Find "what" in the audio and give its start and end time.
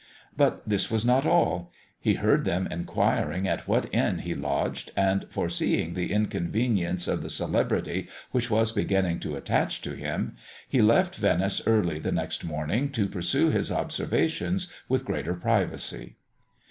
3.67-3.93